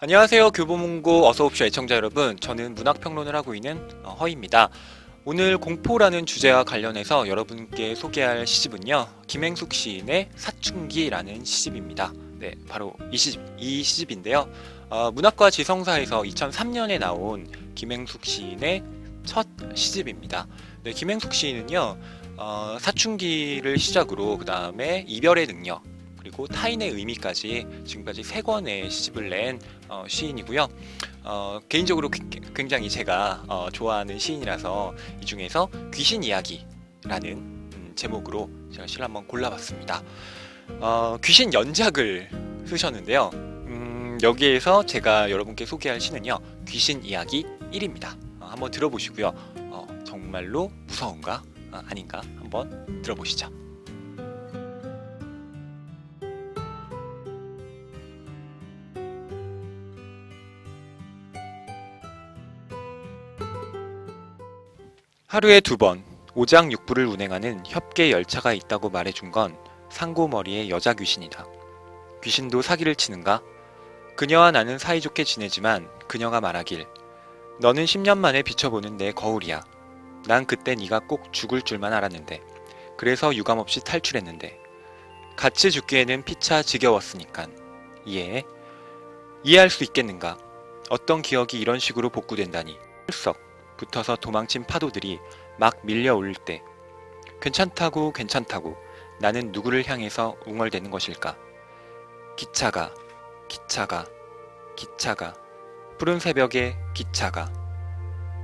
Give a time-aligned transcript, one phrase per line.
[0.00, 0.52] 안녕하세요.
[0.52, 2.38] 교보문고 어서옵쇼 애청자 여러분.
[2.38, 4.68] 저는 문학평론을 하고 있는 어, 허입니다.
[5.24, 9.08] 오늘 공포라는 주제와 관련해서 여러분께 소개할 시집은요.
[9.26, 12.12] 김행숙 시인의 사춘기라는 시집입니다.
[12.38, 14.48] 네, 바로 이 시집, 이 시집인데요.
[14.88, 18.84] 어, 문학과 지성사에서 2003년에 나온 김행숙 시인의
[19.24, 20.46] 첫 시집입니다.
[20.84, 21.98] 네, 김행숙 시인은요.
[22.36, 25.82] 어, 사춘기를 시작으로 그 다음에 이별의 능력
[26.28, 29.58] 그리고 타인의 의미까지 지금까지 세 권의 시집을 낸
[29.88, 30.68] 어, 시인이고요.
[31.24, 32.18] 어, 개인적으로 그-
[32.54, 40.02] 굉장히 제가 어, 좋아하는 시인이라서 이 중에서 귀신 이야기라는 음, 제목으로 제가 시를 한번 골라봤습니다.
[40.80, 42.28] 어, 귀신 연작을
[42.66, 43.30] 쓰셨는데요.
[43.32, 46.38] 음, 여기에서 제가 여러분께 소개할 시는요.
[46.68, 48.18] 귀신 이야기 1입니다.
[48.38, 49.32] 한번 들어보시고요.
[49.70, 51.42] 어, 정말로 무서운가
[51.72, 53.50] 아, 아닌가 한번 들어보시죠.
[65.28, 66.02] 하루에 두 번
[66.34, 69.54] 오장 육부를 운행하는 협계 열차가 있다고 말해준 건
[69.90, 71.44] 상고머리의 여자 귀신이다.
[72.22, 73.42] 귀신도 사기를 치는가?
[74.16, 76.86] 그녀와 나는 사이좋게 지내지만 그녀가 말하길
[77.60, 79.62] 너는 10년 만에 비춰보는 내 거울이야.
[80.26, 82.40] 난 그때 네가 꼭 죽을 줄만 알았는데
[82.96, 84.58] 그래서 유감없이 탈출했는데
[85.36, 87.54] 같이 죽기에는 피차 지겨웠으니깐
[88.06, 88.44] 이해해?
[89.44, 90.38] 이해할 수 있겠는가?
[90.88, 92.78] 어떤 기억이 이런 식으로 복구된다니
[93.10, 93.47] hul썩
[93.78, 95.18] 붙어서 도망친 파도들이
[95.58, 96.62] 막 밀려올 때
[97.40, 98.76] 괜찮다고 괜찮다고
[99.20, 101.36] 나는 누구를 향해서 웅얼대는 것일까?
[102.36, 102.92] 기차가
[103.48, 104.06] 기차가
[104.76, 105.34] 기차가
[105.98, 107.50] 푸른 새벽에 기차가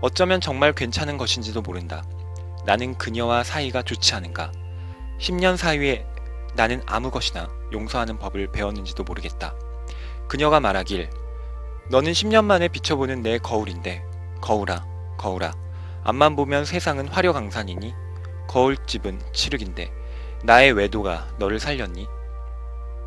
[0.00, 2.04] 어쩌면 정말 괜찮은 것인지도 모른다.
[2.64, 4.52] 나는 그녀와 사이가 좋지 않은가?
[5.18, 6.06] 10년 사이에
[6.54, 9.54] 나는 아무 것이나 용서하는 법을 배웠는지도 모르겠다.
[10.28, 11.10] 그녀가 말하길
[11.90, 14.04] 너는 10년 만에 비춰보는 내 거울인데
[14.40, 14.91] 거울아
[15.22, 15.52] 거울아
[16.02, 17.94] 앞만 보면 세상은 화려강산이니
[18.48, 19.92] 거울집은 칠흑인데
[20.42, 22.08] 나의 외도가 너를 살렸니?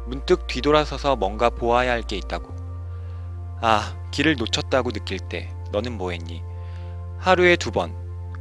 [0.07, 2.55] 문득 뒤돌아서서 뭔가 보아야 할 게 있다고.
[3.61, 6.41] 아, 길을 놓쳤다고 느낄 때 너는 뭐했니?
[7.17, 7.93] 하루에 두 번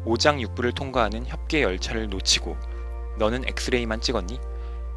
[0.05, 2.57] 오장육부를 통과하는 협계 열차를 놓치고
[3.19, 4.39] 너는 엑스레이만 찍었니?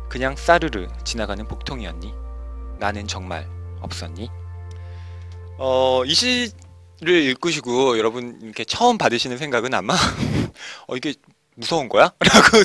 [0.08, 2.14] 그냥 싸르르 지나가는 복통이었니?
[2.80, 3.50] 나는 정말
[3.82, 4.30] 없었니?
[5.58, 6.52] 어, 이 시
[7.00, 9.94] 를 읽으시고 여러분 이렇게 처음 받으시는 생각은 아마
[10.88, 11.14] 어, 이게
[11.54, 12.12] 무서운 거야?
[12.22, 12.58] 라고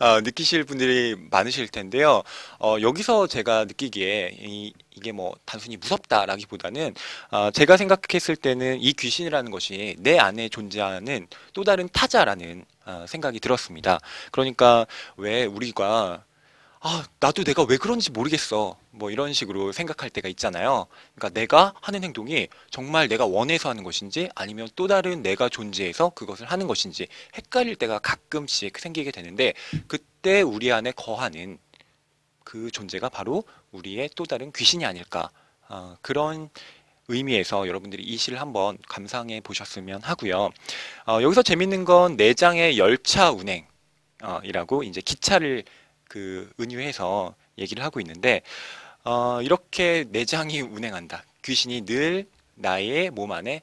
[0.00, 2.22] 어, 느끼실 분들이 많으실 텐데요.
[2.58, 6.94] 어, 여기서 제가 느끼기에 이, 이게 뭐 단순히 무섭다라기보다는
[7.30, 13.38] 어, 제가 생각했을 때는 이 귀신이라는 것이 내 안에 존재하는 또 다른 타자라는 어, 생각이
[13.38, 14.00] 들었습니다.
[14.32, 14.86] 그러니까
[15.16, 16.24] 왜 우리가
[16.88, 18.78] 아, 나도 내가 왜 그런지 모르겠어.
[18.92, 20.86] 뭐 이런 식으로 생각할 때가 있잖아요.
[21.16, 26.46] 그러니까 내가 하는 행동이 정말 내가 원해서 하는 것인지 아니면 또 다른 내가 존재해서 그것을
[26.46, 29.54] 하는 것인지 헷갈릴 때가 가끔씩 생기게 되는데
[29.88, 31.58] 그때 우리 안에 거하는
[32.44, 33.42] 그 존재가 바로
[33.72, 35.28] 우리의 또 다른 귀신이 아닐까.
[35.68, 36.50] 어, 그런
[37.08, 40.50] 의미에서 여러분들이 이 시를 한번 감상해 보셨으면 하고요.
[41.08, 43.66] 어, 여기서 재밌는 건 내장의 열차 운행
[44.22, 45.64] 어, 이라고 이제 기차를
[46.08, 48.42] 그 은유해서 얘기를 하고 있는데
[49.04, 51.24] 어, 이렇게 내장이 운행한다.
[51.44, 53.62] 귀신이 늘 나의 몸 안에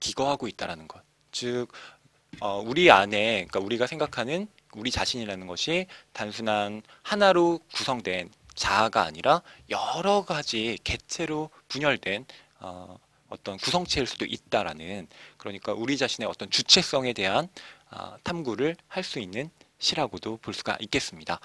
[0.00, 1.02] 기거하고 있다라는 것.
[1.32, 1.68] 즉
[2.40, 10.24] 어, 우리 안에 그러니까 우리가 생각하는 우리 자신이라는 것이 단순한 하나로 구성된 자아가 아니라 여러
[10.24, 12.26] 가지 객체로 분열된
[12.60, 12.98] 어,
[13.28, 17.48] 어떤 구성체일 수도 있다라는 그러니까 우리 자신의 어떤 주체성에 대한
[17.90, 21.40] 아, 탐구를 할 수 있는 시라고도 볼 수가 있겠습니다.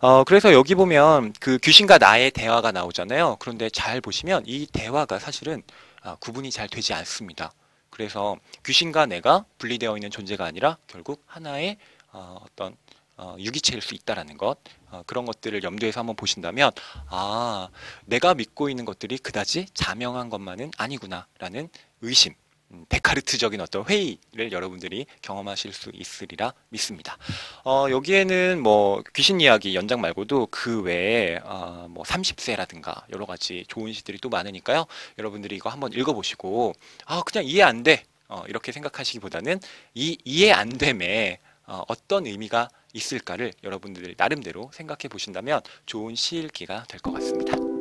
[0.00, 3.36] 어, 그래서 여기 보면 그 귀신과 나의 대화가 나오잖아요.
[3.40, 5.62] 그런데 잘 보시면 이 대화가 사실은
[6.02, 7.52] 아, 구분이 잘 되지 않습니다.
[7.90, 11.78] 그래서 귀신과 내가 분리되어 있는 존재가 아니라 결국 하나의
[12.12, 12.76] 어, 어떤
[13.16, 14.58] 어, 유기체일 수 있다라는 것
[14.90, 16.72] 어, 그런 것들을 염두에서 한번 보신다면
[17.08, 17.68] 아
[18.06, 21.68] 내가 믿고 있는 것들이 그다지 자명한 것만은 아니구나라는
[22.00, 22.43] 의심 음,
[22.88, 27.16] 데카르트적인 어떤 회의를 여러분들이 경험하실 수 있으리라 믿습니다.
[27.64, 33.92] 어, 여기에는 뭐 귀신 이야기 연장 말고도 그 외에 어, 뭐 30세라든가 여러 가지 좋은
[33.92, 34.86] 시들이 또 많으니까요.
[35.18, 36.74] 여러분들이 이거 한번 읽어보시고
[37.06, 38.04] 아 그냥 이해 안 돼.
[38.28, 39.60] 어, 이렇게 생각하시기보다는
[39.94, 47.00] 이 이해 안 됨에 어, 어떤 의미가 있을까를 여러분들이 나름대로 생각해 보신다면 좋은 시읽기가 될
[47.00, 47.73] 것 같습니다.